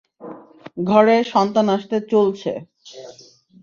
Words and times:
ঘরে 0.83 1.15
সন্তান 1.33 1.67
আসতে 1.69 1.97
চলছে। 2.11 2.51